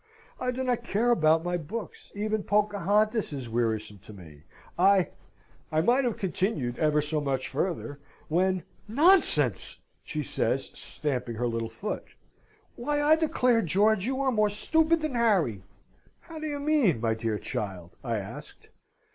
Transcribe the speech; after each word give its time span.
I 0.39 0.49
do 0.49 0.63
not 0.63 0.83
care 0.83 1.11
about 1.11 1.43
my 1.43 1.57
books. 1.57 2.11
Even 2.15 2.41
Pocahontas 2.41 3.31
is 3.31 3.47
wearisome 3.47 3.99
to 3.99 4.13
me. 4.13 4.41
I..." 4.75 5.11
I 5.71 5.81
might 5.81 6.05
have 6.05 6.17
continued 6.17 6.79
ever 6.79 7.03
so 7.03 7.21
much 7.21 7.47
further, 7.47 7.99
when, 8.27 8.63
"Nonsense!" 8.87 9.77
she 10.03 10.23
says, 10.23 10.71
stamping 10.73 11.35
her 11.35 11.45
little 11.45 11.69
foot. 11.69 12.15
"Why, 12.75 12.99
I 12.99 13.15
declare, 13.15 13.61
George, 13.61 14.03
you 14.07 14.19
are 14.23 14.31
more 14.31 14.49
stupid 14.49 15.01
than 15.03 15.13
Harry!" 15.13 15.61
"How 16.21 16.39
do 16.39 16.47
you 16.47 16.59
mean, 16.59 16.99
my 16.99 17.13
dear 17.13 17.37
child?" 17.37 17.95
I 18.03 18.17
asked. 18.17 18.69